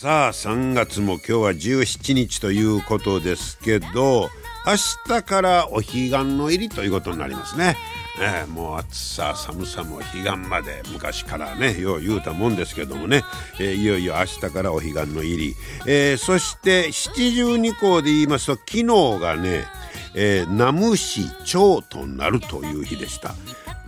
[0.00, 4.30] さあ3月も今日は17日ということですけど
[4.66, 4.76] 明
[5.06, 7.76] 日からお彼岸の入りということになりますね。
[8.18, 13.24] ね、もう暑さ寒さも彼岸まで昔からねよう言うたもんですけどもね、
[13.60, 15.54] えー、いよいよ明日からお彼岸の入り、
[15.86, 18.84] えー、そして七十二候で言いますと昨日
[19.20, 19.66] がね、
[20.14, 23.34] えー、ナムシ蝶となるという日でした。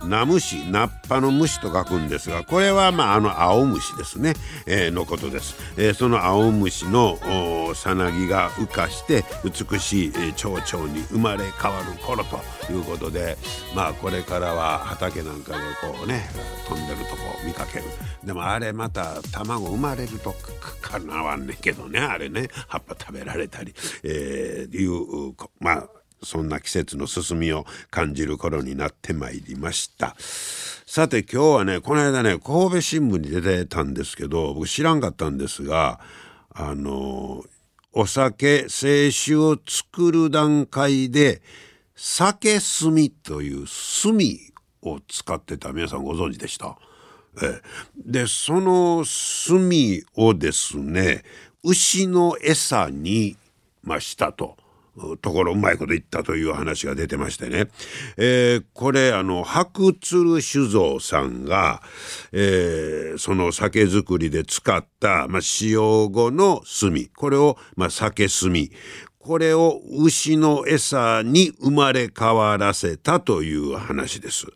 [0.07, 4.33] ナムシナッパの虫と書くんですがこれはまああの青虫ですね、
[4.65, 7.17] えー、のことです、えー、その青虫の
[7.75, 12.37] さなぎが羽化して美しい、蝶々に生まれ変わる頃と
[12.71, 13.37] いうことで
[13.75, 16.29] まあこれからは畑なんかでこうね
[16.67, 17.85] 飛んでるとこ見かける。
[18.23, 20.33] でもあれまた卵生まれると
[20.81, 23.73] かなわんねんけどねあれね葉っぱ食べられたり、
[24.03, 24.87] えー、い
[25.31, 25.89] うまあ
[26.23, 35.99] そんな季節の進みを感じる頃になってまいりましたさて今日はねこの間ね神戸新聞に出てたんですけど僕知らんかったんですが
[36.53, 37.43] あの
[37.93, 41.41] お酒清酒を作る段階で
[41.95, 43.65] 酒炭という
[44.01, 44.17] 炭
[44.91, 46.77] を使ってた皆さんご存知でした？
[47.41, 47.61] え
[47.97, 49.69] でその炭
[50.15, 51.23] をですね
[51.63, 53.37] 牛の餌に
[53.83, 54.57] ましたと。
[55.21, 57.67] ところうまいこと言ったという話が出てましてね、
[58.17, 61.81] えー、これあの白鶴酒造さんが、
[62.31, 67.09] えー、その酒造りで使った、まあ、使用後の炭。
[67.15, 68.53] これを、まあ、酒炭。
[69.17, 74.47] これを牛の餌に生まれ変わらせたという話です。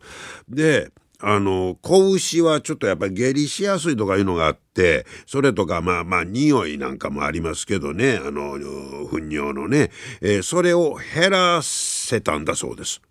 [0.46, 8.56] であの、子牛はちょっとやっぱり下痢しやすいとかいうのがあって、それとかまあまあ匂いなんかもありますけどね、あの、
[9.08, 9.90] 糞尿のね、
[10.20, 13.02] えー、それを減らせたんだそうです。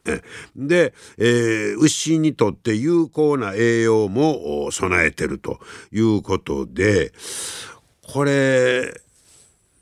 [0.56, 5.60] で、えー、牛にとって有効な栄養も備えてると
[5.92, 7.12] いうことで、
[8.04, 9.02] これ、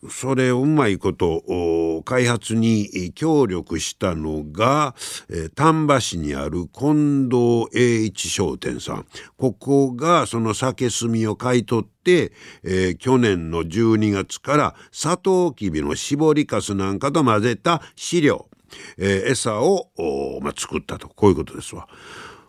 [0.09, 4.95] それをうまいこと開発に協力したのが、
[5.29, 9.05] えー、丹波市にある近藤栄一商店さん。
[9.37, 12.31] ここがその酒炭を買い取って、
[12.63, 18.47] えー、去年の12月からサトウキビの搾りかすなんかと混ぜた飼料、
[18.97, 19.89] えー、餌を、
[20.41, 21.07] まあ、作ったと。
[21.09, 21.87] こういうことですわ。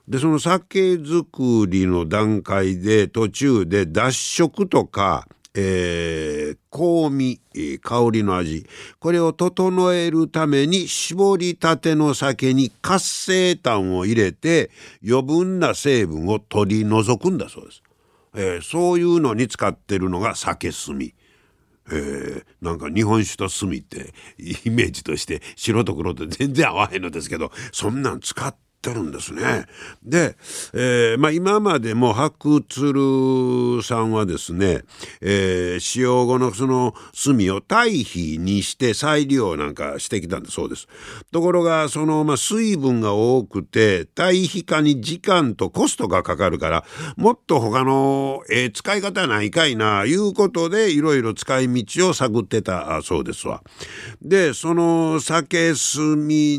[0.08, 7.40] でその酒造りの段階で途中で脱色とかえー、香味、
[7.80, 8.66] 香りの味。
[8.98, 14.70] これを整えるために絞りたての酒に活性炭を入れて
[15.06, 17.82] 余分な成分を取り除くんだそうです、
[18.34, 21.12] えー、そういうのに使ってるのが酒炭。
[21.88, 28.54] えー、なんか日本酒と炭ってイメージとして白と黒と全然合わへんのですけどそんなん使っ
[28.91, 29.66] ってるんですね。
[30.04, 30.36] で、
[30.72, 34.82] えーまあ、今までも白鶴さんはですね、
[35.20, 40.86] えー、使用後のその炭を堆肥にして再利用なんかしてきたんだそうです。
[41.32, 46.84] ところがその、まあ、水分が多くて堆肥化に時間とコストがかかるから
[47.16, 53.62] もっと他の、えー、使い方ないかいないうことでいろいろ使い道を探ってたそうですわ。
[54.22, 55.76] でその酒炭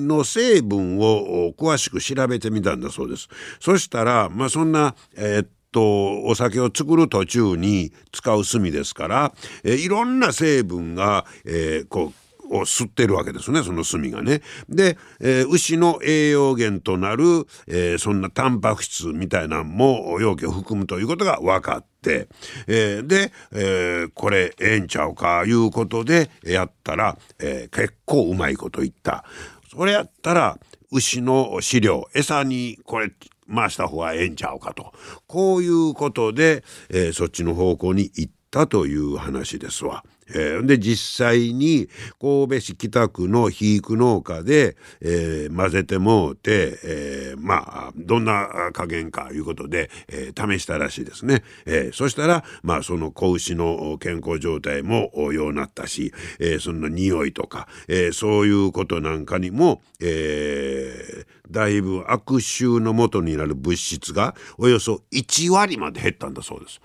[0.08, 3.30] の成分を詳しく調調べてみたんだそうです。
[3.60, 9.34] そしたら、まあ、そんな、えー、とお酒を作る途中に使う炭ですから、
[9.64, 14.42] え、いろんな成分が、えー、こうを吸ってるわけですねその炭がね。
[14.70, 22.28] で、えー、牛の栄養源となる、えー、そんなタンパク質みたいなのも容器を含むということが分かって、
[22.68, 29.26] え、で、え、これええんちゃうかいうことでやったら、え、結構うまいこと言った。
[29.70, 30.58] それやったら
[30.92, 33.12] 牛の飼料餌にこれ
[33.54, 34.94] 回した方がええんちゃうかと。
[35.26, 40.04] こういうことで、えー、そっちの方向に行ったという話ですわ。
[40.30, 41.88] えー、で実際に
[42.20, 51.44] 神戸市北区の肥育農家で、えー、混ぜてもうて、えー、まあどんな加減かいうことで、え、試したらしいですね。
[51.66, 66.82] え、そしたらまあその子牛の健康状態もようなったし、え、その匂いとか、え、そういうことなんかにも、え、だいぶ悪臭のもとになる物質がおよそ1割まで減ったんだそうです。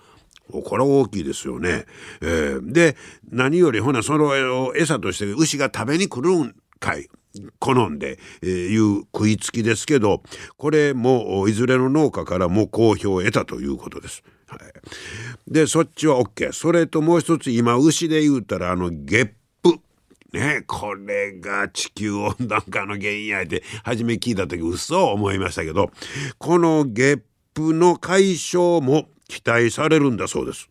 [0.51, 1.87] これ大きいですよね。
[2.21, 2.97] えー、で
[3.31, 7.09] 何よりほなそれを餌として牛が食べに来るんかい。
[7.59, 10.23] 好んで、えー、いう食いつきですけど
[10.59, 14.23] これもいずれの農家からも好評を得たということです。
[14.49, 14.61] はい、
[15.51, 19.31] でそっちは OK それともう一つ今牛で言うたらあのゲッ
[19.63, 19.79] プ
[20.33, 25.91] ねこれが地球温暖化の原因やって初め聞いた時嘘思いましたけど
[26.37, 27.23] このゲッ
[27.55, 30.69] プの解消も期待されるんだそうです。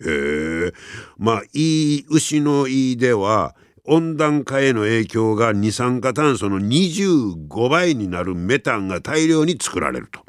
[0.00, 0.72] へえ
[1.18, 3.54] まあいい牛のいいでは
[3.88, 10.20] 温暖化への影響が二酸化炭素の25倍になるメタンが大量に作られると。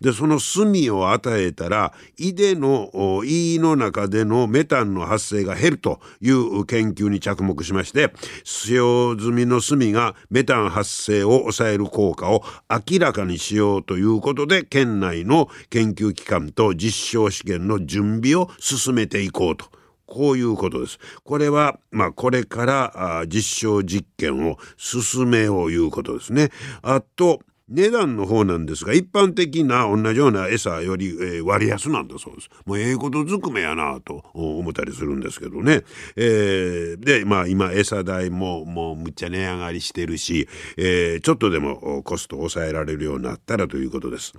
[0.00, 8.12] でその炭を与えたら胃での胃の中でのメタンの発生が減るという研究に着目しまして
[8.42, 19.83] 使用済みの炭がメタン発生を抑える効果を明らかにしようということで県内の研究機関と実証試験の準備を進めていこうと。
[20.06, 20.98] こういうことです。
[21.24, 26.50] これは、まあ、これから実証実験を進めよういうことですね。
[26.82, 32.50] あと、値段の方なんですが一般的な同じような餌より、えー、割安なんだそうです。
[32.66, 35.82] もうええことずくめやなと思ったりするんですけどね。
[36.14, 40.46] えー、でまあ今餌代ももうむっちゃ値上がりしてるし、
[40.76, 44.34] えー、ちょっとでもコスト抑えられるようになったらということです。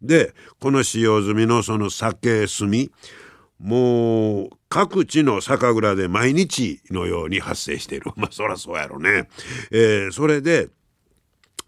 [0.00, 2.70] でこの使用済みのその酒炭
[3.58, 8.12] もう各地の酒蔵で毎日のように発生している。
[8.16, 9.28] まあそらそうやろね、
[9.70, 10.68] えー、それで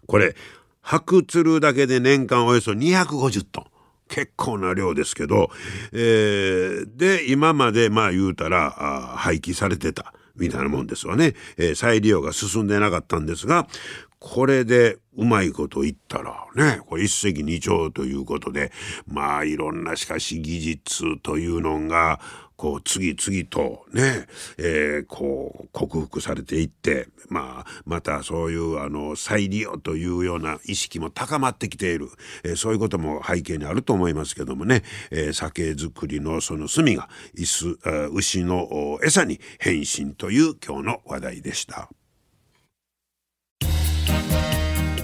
[0.05, 0.35] これ
[0.81, 3.65] 白鶴だけで年間およそ250トン。
[4.09, 5.51] 結構な量ですけど、
[5.91, 8.71] えー、で今までまあ言うたら
[9.17, 13.67] 廃棄されてたみたいなもんですわね、えー、再利用が進んでなかったんですが
[14.19, 18.71] これでうまいこと言ったらねこれ一石二鳥ということで
[19.07, 22.19] まあいろんなしかし技術というのが
[22.57, 24.27] こう次々とね、
[24.57, 32.09] えー、こう克服されていってまあまたそういうあの再利用というような意識も高まってきている、
[32.43, 41.89] えー、そういうことも背景にあると思いますけどもね、えー、酒造りのその炭が牛の餌に変身という今日の話題でした。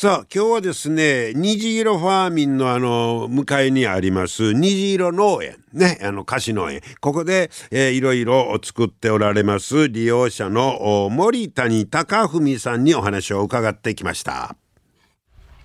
[0.00, 5.56] さあ今日はですね虹色ファーミンのあの向かいにあります虹色農園。
[5.72, 6.82] ねあの菓子農園。
[7.00, 14.54] ここで、えー、いろいろ作っておられます利用者の森谷隆文さんにお話を伺ってきました。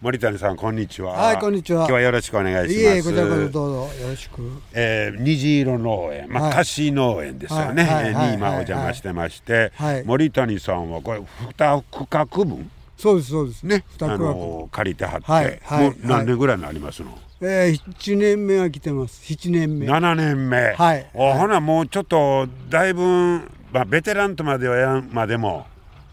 [0.01, 1.11] 森谷さんこんにちは。
[1.13, 1.81] はいこんにちは。
[1.81, 2.73] 今日はよろしくお願いします。
[2.73, 6.31] いえこちらこそどうぞよろしく、えー、虹色農園。
[6.31, 9.71] まあ、はい、菓子農園ですよね、はいはい、に今お邪魔してまして、
[10.07, 11.21] 森谷さんはこれ
[11.55, 12.71] 二区画分？
[12.97, 13.63] そうですそうです。
[13.63, 13.83] ね。
[14.01, 19.21] あの借りてはって、はいはい、もう何年ぐらいになりますの、はい、えー、7年目は来てます。
[19.23, 19.87] 7年目。
[19.87, 20.73] 7年目。
[20.73, 21.09] はい。
[21.13, 25.65] おほなもうちょっとだいぶ、まあ、ベテランとまではやんまでも。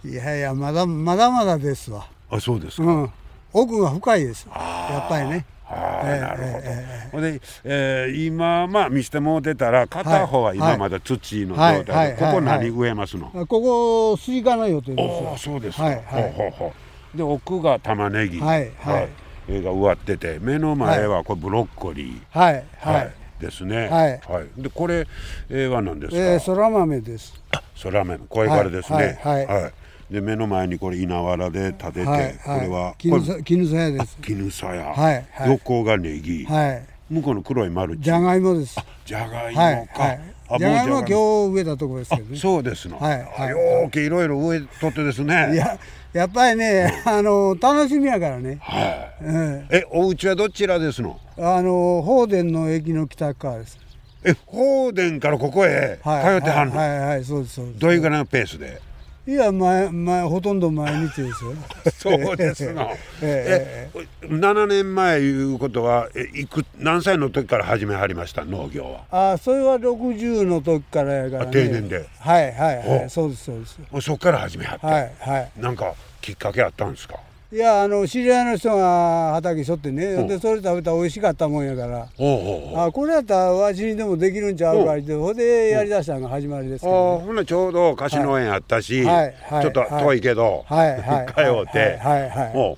[0.05, 2.07] いやいやまだまだまだですわ。
[2.31, 3.13] あそうですか、うん、
[3.53, 16.73] 奥が深いですやっぱりねなるほど、えー、で、えー、今まあ見せてもうてたら片方は今まだ土の状態で、はいはい、ここ何植えますの、ここスイカの予定ですああそうですか、はいはい、ほうほうほ
[17.15, 17.17] う。
[17.17, 18.41] で奥が玉ねぎ。
[18.41, 19.09] はいはい、
[19.49, 22.39] えが植わってて目の前はこれブロッコリー。
[22.39, 23.89] はいはい、ですね。
[23.89, 25.07] はい、はい、でこれ、
[25.49, 27.35] えー、は何ですか、えー、そら豆です。
[27.75, 28.19] そら豆。
[28.29, 29.19] これからですね。
[29.23, 29.73] はい、はい
[30.11, 34.17] で目の前にこれ稲わらで立てて、はいはい、これは絹さやです。
[34.21, 38.77] 絹さや、はいはい、横がネギ、はい、向こうの黒い丸じゃがいもです。
[39.05, 40.59] じゃがいもか、はいはい。
[40.59, 42.37] じゃがいもは今日植えたところですけどね。
[42.37, 45.55] そうですの、はいはい、よーけいろいろ植えとってですね。
[45.55, 45.79] いや
[46.13, 48.59] やっぱりねあの楽しみやからね。
[48.61, 51.21] はい、うん、えお家はどちらですの？
[51.39, 53.79] あの法殿の駅の北側です。
[54.25, 57.79] え法殿からここへ通ってはんの、はい、はいはいそうですそうです。
[57.79, 58.83] どういうぐらいのペースで？
[59.31, 61.53] いいや前前ほとんど毎日ですよ。
[61.97, 62.91] そうですの。
[63.23, 64.27] ええ。
[64.27, 68.45] 7年前いうことはえいく何歳の時から始めはりました？
[68.45, 69.33] 農業は。
[69.35, 72.07] あそれは60の時からやから、ね、あ定年で。
[72.19, 73.07] はいはいはお。
[73.07, 73.79] いそうですそうです。
[74.01, 75.51] そっから始めはって、はいはい。
[75.59, 77.15] なんかきっかけあったんですか？
[77.53, 80.29] いやあの知り合いの人が畑しょってね、うん。
[80.29, 82.03] でそれ食べたら美味しかったもんやから。
[82.05, 89.35] あこれやったらわしにでもできるんちゃうかってほんでやりだしたのが始まりですけあど、ね、ほなちょうど菓子農園あったし、はい。
[89.51, 89.63] はい。
[89.63, 91.01] ちょっと遠いけど、はい。
[91.01, 91.27] はい。
[91.35, 91.99] 通うて、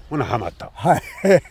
[0.09, 0.71] ほなハマった。
[0.73, 1.03] はい。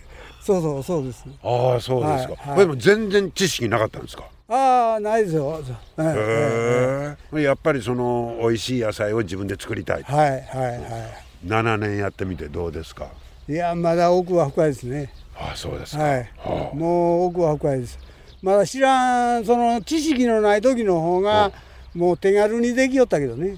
[0.41, 1.23] そうそうそうです。
[1.43, 2.49] ああそうですか、はい。
[2.49, 2.59] はい。
[2.61, 4.23] でも全然知識なかったんですか？
[4.49, 5.61] ああないですよ。
[5.63, 7.41] そうはいへえ。
[7.43, 10.29] やっぱりその美味しい野菜を自分で作りたいはい。
[10.31, 10.39] はい。
[10.41, 11.07] は
[11.45, 13.09] 7年やってみてどうですか？
[13.49, 15.11] いいやまだ奥は深いですね。
[15.35, 16.29] ああそうですか、はい。
[16.37, 16.75] はあ。
[16.75, 17.97] もう奥は深いです。
[18.41, 21.51] まだ知らんその知識のない時の方が
[21.93, 23.57] もう手軽にできよったけどね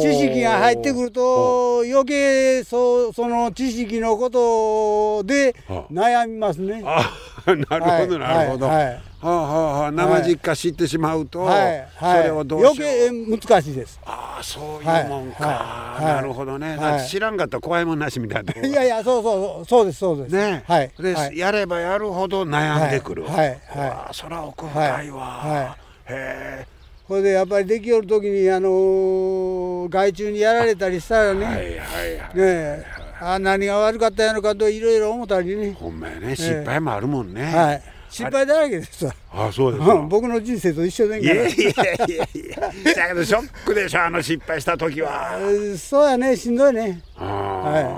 [0.00, 5.92] 知識が入ってくると余計そうその知識のことではあ。
[5.92, 6.82] 悩みますね。
[6.84, 7.10] あ
[7.46, 9.92] なるほどはいなるほど、はいはあはあはあ。
[9.92, 14.00] 生実家知ってしまうと、はいはい、それをどうしよ余う計難しいです。
[14.04, 17.06] ああそういうもんか、はいはいなるほどね、はい。
[17.06, 18.54] 知らんかったら怖いもんなしみたいな。
[18.66, 20.34] いやいやそうそうそうですそうです。
[20.34, 20.64] ね。
[20.66, 21.38] はいで、はい。
[21.38, 24.14] やればやるほど悩んでくる、はいはいはい。
[24.14, 26.66] そら奥深いわ、はいはへ
[27.10, 32.36] これでやっぱりできよる時にあのー害虫にやられたりしたらね、えはいはいはい。
[32.36, 32.84] ねえ
[33.20, 36.36] あ何が悪かったんやろかといろいろ思ったりね、ほんまやね。
[36.36, 39.12] 失敗もあるもんね、はい、失敗だらけですわ。
[39.32, 39.94] ああそうですか。
[39.94, 41.34] うん僕の人生と一緒でんから。
[41.34, 42.94] いやいやいやいや。
[42.94, 45.32] だけどショックでしょあの失敗した時は。
[45.32, 45.38] あ
[45.76, 46.36] そうやね。
[46.36, 47.00] しんどいね。
[47.16, 47.88] あはいあ、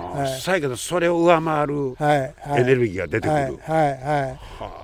[0.51, 0.61] はい。
[0.61, 4.39] けどそれを上回るエネルギーが出てくる、はいはいは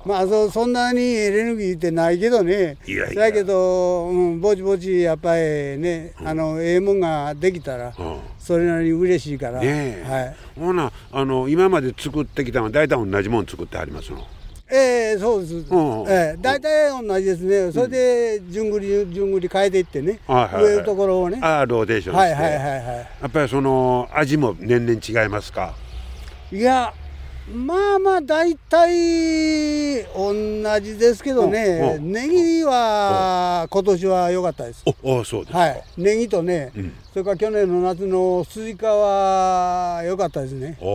[0.05, 0.07] い。
[0.07, 2.77] まあそそんなにエネルギーってないけどね。
[2.85, 3.21] いやいや。
[3.29, 5.41] だけど、うん、ぼちぼちやっぱり
[5.77, 8.19] ね、あのええもんができたら、うん。
[8.37, 14.25] それなりに嬉しいから、ねえ、はい、ほなあの今まで作ってきたのは大体同じもん作ってありますの？
[14.71, 16.05] ええそうです、うん。
[16.07, 16.37] ええ。
[16.39, 17.71] 大体同じですね。
[17.71, 20.63] それで順繰り順繰り変えていってね、はいはいはい。
[20.65, 21.39] 植えるところをね。
[21.41, 22.97] ああローテーションして、はいはいはいはい。
[22.97, 25.73] やっぱりその味も年々違いますか？
[26.51, 26.93] いや
[27.53, 34.83] まあまあ大体同じですけどうねネギは今年は良かったです。
[35.03, 35.83] おおそうですか、はい。
[35.97, 36.93] ネギとね、うん。
[37.11, 40.77] それから去年の夏のスイカは良かったですね。
[40.79, 40.87] お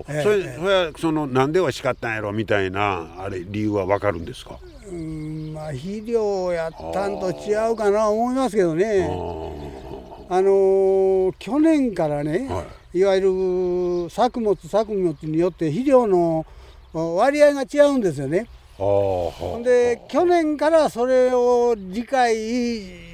[0.00, 0.22] お、ええ。
[0.22, 4.58] それそれはそのなんでよかったんやろみたいなあれ理由はわかるんですか？
[4.90, 9.06] うんまあ肥料やったんと違うかな思いますけどあね
[10.28, 12.64] あのー去年からね、、は
[12.94, 13.20] いわゆ
[14.04, 16.44] る作物作物によって肥料の
[16.92, 18.46] 割合が違うんですよね。
[19.62, 22.34] で去年からそれを理解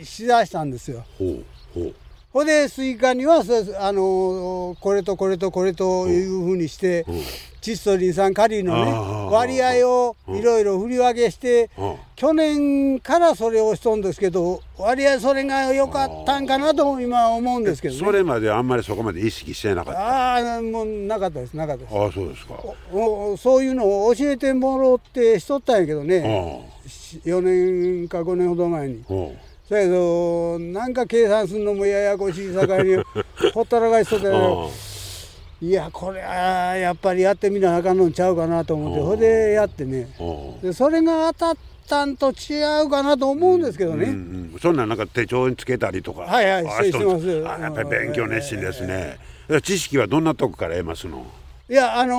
[0.05, 1.05] しだしたんですよ。
[1.19, 1.45] ほう
[1.75, 1.95] ほう
[2.39, 3.43] ほんでスイカには
[3.81, 7.23] あのこれとこれとこれというふうにしてうん。
[7.61, 8.93] 窒素リン酸カリのね
[9.33, 11.95] 割合をいろいろ振り分けしてうん。
[12.15, 18.01] 去年からそれをしとんですけど割合それが良かったんかなと今思うんですけどね。
[18.01, 20.01] それまであんまりそこまで意識してなかった？
[20.01, 21.93] あああもうなかったですなかったです。
[21.99, 22.55] あそうですか。
[22.93, 26.63] おそういうのを教えてもろってしとったんやけどうねん
[27.29, 27.41] 4
[28.03, 29.03] 年か5年ほど前に。
[29.71, 32.97] うんだけどなんか計算するのもややこしいさかいに
[33.53, 34.39] ほったらかしとったら
[35.61, 39.07] いやこれはやっぱりやってみなあかんのんちゃうかなと思ってうん。
[39.07, 40.09] ほいでやってね。
[40.21, 40.25] う
[40.59, 40.61] ん。
[40.61, 41.57] でそれが当たっ
[41.89, 44.77] たんと違うかなと思うんですけどね、うんうん、そん。
[44.77, 47.45] なんなんか手帳につけたりとかはいはいあしてます。
[47.47, 49.19] あやっぱり勉強熱心ですね、
[49.65, 51.27] 知識はどんなとこから得ますの？
[51.71, 52.15] いやあの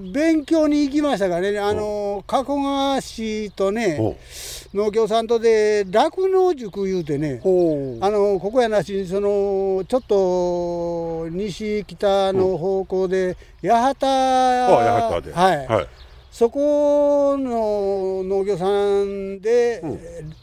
[0.00, 4.16] ー勉強に行きましたからね、あのー加古川市とねほ
[4.72, 15.32] 農協さんとで酪農塾いうてねほあのここやなしにそのちょっと西北の方向で八幡、あ八幡で。
[15.32, 15.66] はい。
[15.66, 15.86] はい
[16.34, 19.80] そこの農業さんで、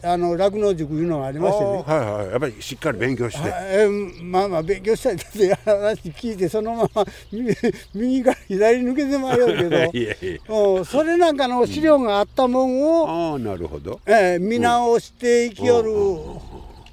[0.02, 1.84] あの酪農塾いうのがありましてね。
[1.86, 2.32] あはいはい。
[2.32, 7.54] やっぱりしっかり勉強して、はいえーまあまあ勉強したいって話聞いてそのまま 右
[7.94, 9.78] 右から左抜けてまいようけど。
[9.92, 14.00] いやいやうんそれなんかの資料があったもんを、ああなるほど。
[14.06, 15.92] えー見直していきよる、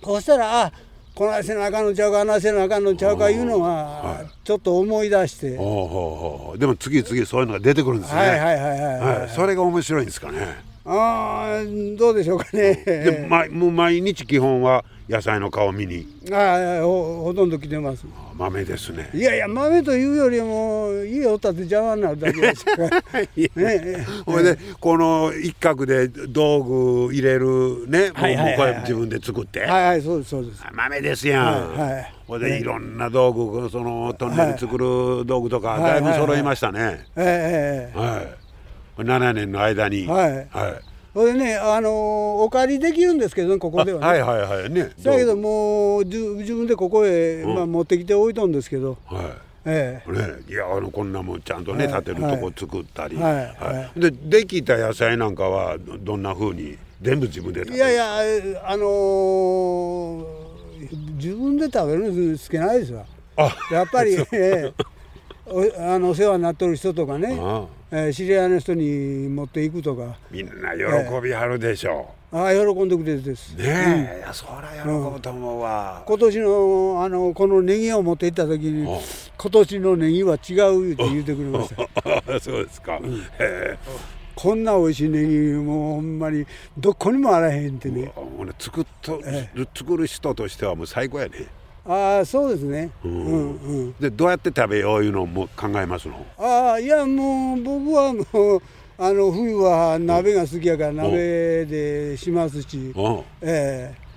[0.03, 0.73] そしたらあ
[1.19, 8.21] こないせなあかんのちゃうかあないせなあかんのちゃうかいうのがちょっと思い出して、ほうほうほうでも次々そういうのが出てくるんですね。
[8.21, 9.29] はいはいはいはいはい、はい。
[9.31, 11.65] それが面白いんですかねああ
[11.99, 12.83] どうでしょうかね。
[12.87, 16.07] で、ま、もう毎日基本は野菜の顔見に。
[16.33, 18.07] ああほほとんど来てます。
[18.35, 19.11] 豆ですね。
[19.13, 22.89] いやいや豆というよりも家を建て邪魔になるだけですから。
[23.57, 28.47] ねほいでこの一角で道具入れるねもうはいはいはい。
[28.47, 30.63] はいこれ自分で作って、はいはいそうですそうです。
[30.73, 32.15] 豆ですやん、はいはい。
[32.27, 35.83] ほいでいろんな道具そのトンネル作る道具とかはい。
[35.83, 37.07] だいぶ揃いましたね。
[37.17, 37.99] ええええ。
[37.99, 38.27] はい、
[39.03, 40.07] 7年の間に。
[40.07, 40.33] はい。
[40.33, 40.49] はい。
[41.15, 41.93] それでねあのー
[42.45, 44.91] お借りできるんですけどねここではね、はいはいはいね。
[45.03, 47.55] だけどもう自分でここへ、うん。
[47.55, 49.25] まあ、持ってきて置いとんですけど、はい。
[49.65, 50.13] ええ。
[50.13, 53.35] ね、いやあのこんなもんちゃんとね、はい立てるとこ作ったり、はい。
[53.35, 57.77] はいでできた野菜なんかはどどんなふうに全部自分で食べる？
[57.77, 60.25] いやいやあのー
[61.17, 63.05] 自分で食べるの好きないですわ。
[63.37, 63.57] あ。
[63.73, 64.73] やっぱり、 ええ
[65.51, 70.17] おあのお世話になってる人とかね、あええ知り合いの人に持っていくとか。
[70.31, 70.83] みんな喜
[71.23, 79.01] びはるでしょああ喜んでくれてです、う、ねえ、いやそら喜ぶと思うわ、今年のあのこのネギを持って行った時にあ
[79.39, 82.41] 今年のネギは違うって言ってくれました。
[82.41, 83.01] そうですか、へ
[83.41, 83.79] え。
[84.35, 88.13] こんな美味しいネギもうほんまにどこにもあらへんってね。
[88.59, 89.49] 作っと、え。
[89.75, 91.47] 作る人としてはもう最高やね
[91.89, 92.91] ああそうですね。
[93.05, 93.93] ううんんうん。
[93.99, 96.25] でどうやって食べよういうのも考えますの？
[96.39, 98.63] ああいやもう僕はもう
[98.99, 103.01] あの冬は鍋が好きやから鍋でしますし、う。
[103.01, 104.09] んええ。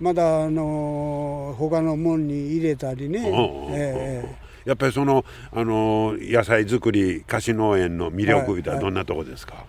[0.00, 3.22] まだあの他のもんに入れたりね、
[3.70, 9.66] ええやっぱりそのあの野菜作り菓子農園の魅力いうたらどんなとこですか、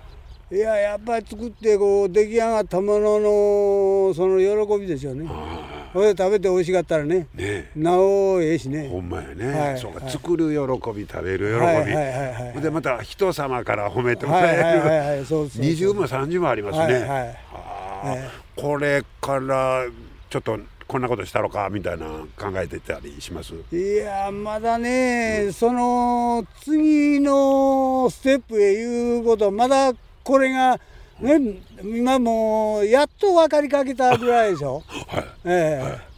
[0.49, 5.27] いややっぱり作ってこう出来上がったもののその喜びですよね。
[5.29, 8.89] あそれで食べて美味しかったらねあねなおええしえね。
[8.89, 9.79] ほんまやね、はい。
[9.79, 10.11] そうかはい。
[10.11, 15.61] 作る喜び食べる喜び、はいはいはいはいでまた人様から褒めてもらえる、はいはいそうそうそう。
[15.65, 17.39] 二重も三重もありますね、はいはい。
[17.53, 19.85] ああえこれから
[20.29, 22.05] ちょっとこんなことしたろかみたいな
[22.37, 23.53] 考えてたりします？
[23.71, 29.93] いやまだね、その次のステップへいうことはまだ
[30.23, 30.79] これが
[31.21, 34.83] ね今もうやっと分かりかけたぐらいでしょ？
[35.07, 35.25] はい。
[35.45, 36.11] ええ。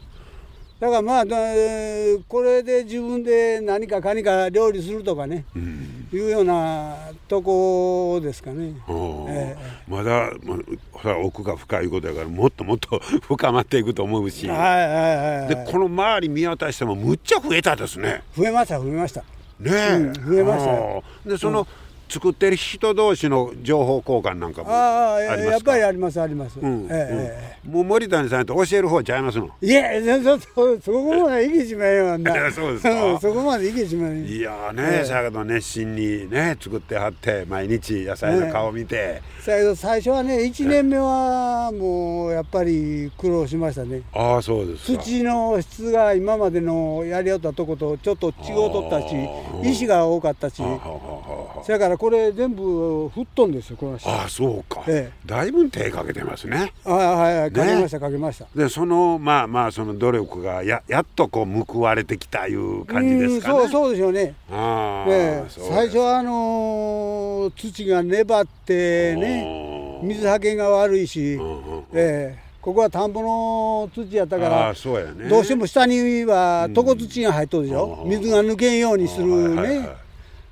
[0.79, 1.37] だからまあだ
[2.27, 5.45] これで自分で何かかにか料理するとかね、
[6.11, 6.97] いうような
[7.29, 8.73] とこですかね。
[8.89, 9.29] おー。
[9.29, 9.57] え
[9.87, 10.57] まだま
[10.91, 18.21] ほら奥が深いことやからもっともっと 深まっていくと思うし、はいはいはい、はい、でこの周り見渡してもむっちゃ増えたですね。
[18.35, 19.21] 増えました増えました。
[19.21, 20.65] ねえ、うん増えまし
[21.25, 21.65] たでその、
[22.09, 25.51] 作ってる人同士の情報交換なんかもありますか？
[25.51, 26.59] やっぱりありますあります。
[26.59, 29.49] うんええうんもう森谷さんと教える方ちゃいますの？
[29.61, 29.83] いや
[30.21, 32.35] そそそこまでいけしまえよな。
[32.35, 33.13] や そうですか？
[33.13, 44.01] んそこまでいけしまえいやーね、ええさやど熱心にね作ってはって毎日野菜の顔見て、だけど最初はね1年目はもうやっぱり苦労しましたね。
[44.13, 45.01] ああそうですか。
[45.01, 49.15] 土の質が今までのやりよったとことちょっと違うとったし
[49.63, 50.61] 石が多かったし
[51.65, 56.73] そやからこれ全部吹っ飛んですよこの人あああそうか、えだいぶ手かけてますね。
[56.85, 57.51] あはいはい。
[57.51, 58.45] かけねましたかけました。
[58.55, 63.59] でそのまあまあその努力がややっとこう報われてきたいう感じですかね。
[63.59, 64.33] うんそうそうでしょうね。
[64.51, 71.83] ああ、え最初はあのー土が粘ってねうん水はけが悪いし、うんうんうん。
[71.93, 72.43] ええ。
[72.61, 75.27] ここは田んぼの土やったかあらあそうやね。
[75.27, 78.09] どうしても下には床土が入っとるでしょ、うん。
[78.09, 80.02] 水が抜けんようにするはいはいはい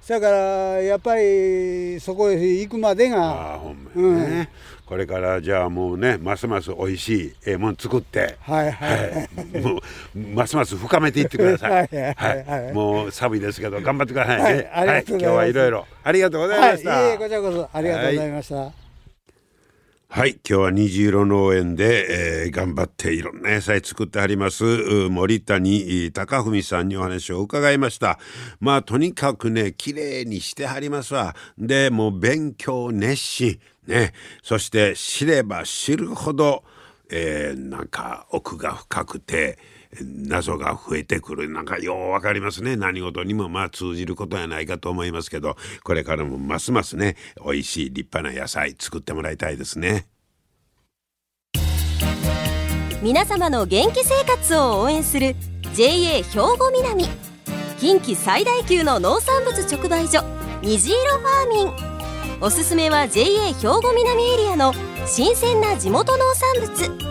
[0.09, 0.37] ねだから
[0.81, 4.49] やっぱりそこへ行くまでああがほんまやね、
[4.85, 8.37] これからじゃあもうねますます美味しいええもん作って。
[8.41, 9.79] はいはい、はい、も
[10.13, 11.71] うますます深めていってください。
[11.71, 12.73] はいはいはいはい。
[12.73, 14.43] もう寒いですけど頑張ってくださいね。
[14.43, 17.01] はいありがとうござい今日はいろいろありがとうございました。
[17.07, 18.71] えいえこちらこそありがとうございました、
[20.13, 24.65] はい、今日は虹色農園で、えー頑張っていろんな野菜作ってあります
[25.09, 28.19] 森谷貴文さんにお話を伺いました。
[28.59, 31.33] まあとにかくね綺麗にしてはりますわ。
[31.57, 34.11] でもう勉強熱心ね
[34.43, 36.65] そして知れば知るほど、
[37.09, 39.57] えーなんか奥が深くて。
[39.99, 41.49] 謎が増えてくる。
[41.49, 42.75] なんかようわかりますね。
[42.75, 50.07] 何事にもまあ通じることやないかと思いますけどこれからもますますね美味しい立派な野菜作ってもらいたいですね。
[53.01, 55.35] 皆様の元気生活を応援する
[55.73, 57.05] JA 兵庫南。
[57.79, 60.23] 近畿最大級の農産物直売所
[60.61, 62.41] 虹色ファーミン。
[62.41, 64.73] おすすめは JA 兵庫南エリアの
[65.07, 67.10] 新鮮な地元農産物。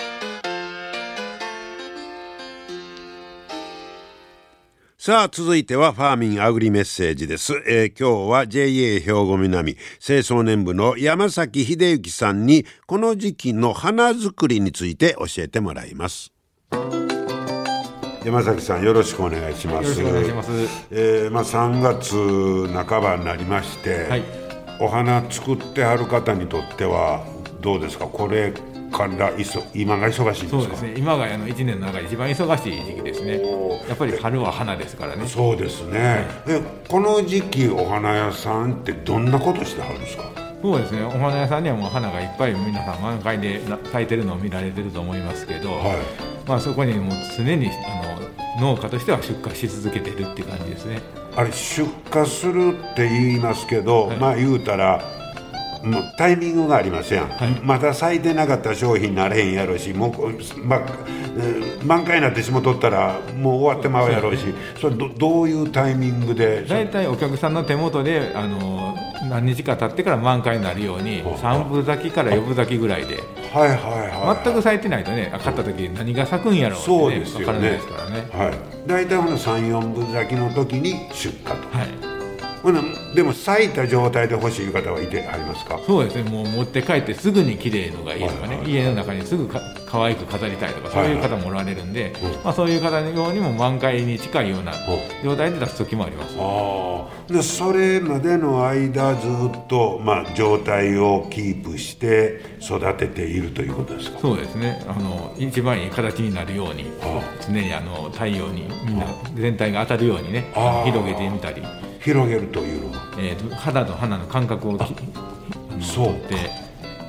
[5.03, 16.31] さあ続いてはファーミンアグリメッセージです、えー、今日は JA 兵庫南清掃年部の山崎秀幸さんにこの時期の花作りについて教えてもらいます。
[18.23, 19.99] 山崎さんよろしくお願いします。
[19.99, 20.51] よろしくお願いします。
[20.91, 24.23] えー、まあ3月半ばになりまして、はい、
[24.79, 27.25] お花作ってはる方にとっては
[27.59, 28.05] どうですか？
[28.05, 28.53] これ
[28.91, 29.31] から
[29.73, 30.93] 今が忙しいそうですね。
[30.97, 33.41] 今があの1年の中で一番忙しい時期ですね。
[33.87, 35.25] やっぱり春は花ですからね。
[35.27, 40.23] そうですね、はい、えこの時期お花屋さんってどんなことしてはるんですか？
[40.61, 41.03] そうですね。
[41.03, 45.97] お花屋さんにはもう花がいっぱい皆さん満開で咲いてるのを見られてると思いますけど、はい、
[46.47, 47.69] まあ、そこにもう常に
[48.59, 51.01] あの農家としては出荷し続けてるって感じですね。
[51.35, 55.01] あれ出荷するって言いますけど、はい、まあ言うたら
[56.17, 60.81] タイミングがありますやん、はい、まだ咲いてなかった商品になれへんやろうしもう、まあ、
[61.83, 64.45] 満開になってしもとったらもう終わってまうやろうし
[64.79, 66.63] それどどういうタイミングで？
[66.67, 68.95] 大体お客さんの手元であの
[69.29, 73.17] 何日か経ってから満開になるように3分咲きから4分咲きぐらいで、
[73.53, 73.77] はいはい
[74.09, 77.45] はい、全く咲いてないとね買った時何が咲くんやろうって、ね、そうですよね。
[77.45, 81.51] 分からないですからね、はい、大体34分咲きの時に出荷と。
[81.77, 82.10] はい
[82.61, 82.81] ほな
[83.15, 85.79] でも咲いた状態で欲しい方はいてありますか？
[85.85, 86.29] そうですね。
[86.29, 94.73] もう持って帰ってすぐに綺麗のがいいとかね、家の中にすぐか可愛く飾りたいとかそういう方もおられるんで、まあ、そういう方用にも満開に近いような
[95.23, 96.35] 状態で出す時もあります。
[96.39, 104.19] あでそれまでの間ずっと、まあ、状態をキープして育てているということですか？
[104.19, 104.83] そうですね。
[104.87, 106.85] あの一番いい形になるように
[107.47, 110.51] 常にあの太陽にみんな全体が当たるようにね
[110.85, 111.63] 広げてみたり。
[112.03, 114.79] 広げるというのは、えーと、肌と花の感覚を
[115.79, 116.35] そうって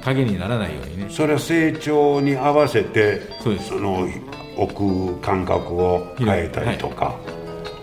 [0.04, 1.06] 影にならないようにね。
[1.10, 3.68] それは成長に合わせてそうです。
[3.68, 4.08] その
[4.56, 7.16] 置く感覚を変えたりとか、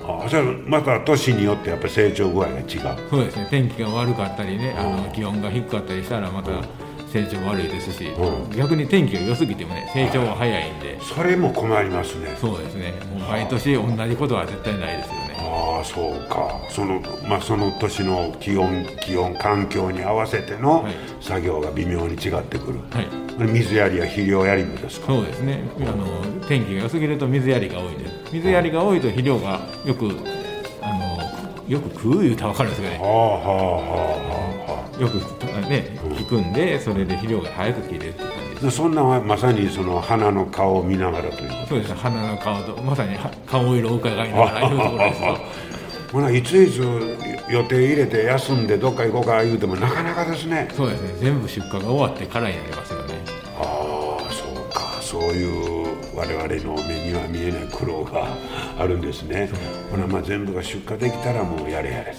[0.04, 2.65] はい、あそれまた年によってやっぱり成長具合が違う。
[3.10, 3.48] そうですね。
[3.50, 6.52] 天気が悪かったりねあの気温が低かったりしたらまた
[7.12, 11.00] 成長悪いですし、うん、逆に天気が良すぎてもね成長が早いんで。
[11.02, 12.38] それも困りますね。
[12.39, 12.93] そうですね。
[13.12, 15.28] もう毎年同じことは絶対ないですよね
[15.62, 16.62] ああそうか。
[16.69, 20.86] その,、まあ、その年の気温気温環境に合わせての
[21.19, 23.08] 作業が微妙に違ってくる、はい、
[23.52, 25.08] 水やりや肥料やりもですか？
[25.08, 25.63] そうですね。
[25.82, 26.06] あの
[26.48, 28.13] 天気が良すぎると水やりが多いです。
[28.34, 30.06] 水やりが多いと肥料がよく
[30.82, 31.19] あの
[31.67, 35.17] よく食う言うたら分かるんですけどね、はあはあはあ、よく
[35.69, 45.69] ね効くんでそれで肥料が早く切れるって感じですそんなまさにその花の顔を見ながらというそうです花の顔とまさに顔色を伺いながらいうところです
[46.12, 46.80] ほないついつ
[47.50, 50.67] 予定入れて休んでどっか行こうか言うてもなかなかですね。
[50.76, 51.13] そうですね。
[51.19, 53.13] 全部出荷が終わってからになりますよね。
[53.58, 55.78] ああそうかそういう
[56.19, 58.27] 我々の目には見えない苦労が
[58.77, 59.49] あるんですね。
[59.89, 62.13] ほなまあ全部が出荷できたらもうやれやれ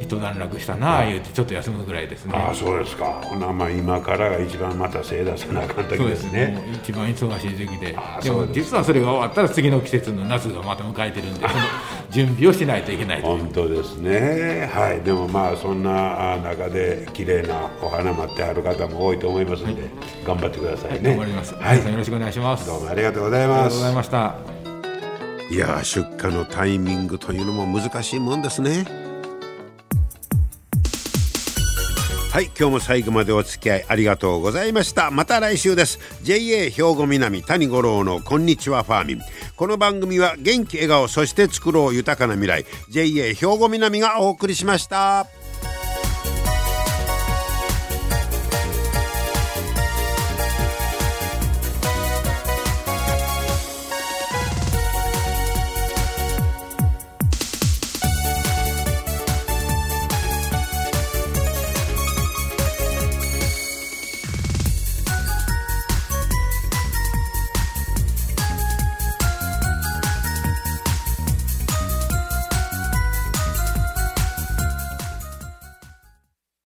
[0.00, 2.32] 一段落したなあ言うてちょっと休むぐらいですね。
[2.34, 3.20] ああそうですか。
[3.22, 6.58] ほなまあ今からが一番また精出さなあかん時ですね。
[6.72, 7.94] 一番忙しい時期で。
[8.22, 11.46] でも実はそれが終わったら次の季節の夏がまた迎えてるんで
[12.14, 14.70] 準備をしないといけない本当ですね。
[14.72, 15.02] はい。
[15.02, 19.90] でもまあそんな中で綺麗なお花待ってある方も多いと思いますので、はい、
[20.24, 22.68] 頑張ってくださいね、はい、頑張ります、はい、よろしくお願いします。
[22.68, 23.58] どうもありがとうございます。
[23.58, 24.36] ありがとうございました。
[25.50, 28.84] いや出荷のタイミングというのも難しいもんですね。
[32.30, 35.10] はい今日も最後までお付き合いありがとうございました。
[35.10, 35.98] また来週です。
[36.22, 39.18] JA 兵庫南谷五郎のこんにちはファーミン
[39.56, 42.66] この番組は元気笑顔そして作ろう豊かな未来。
[42.90, 45.28] JA 兵庫南がお送りしました。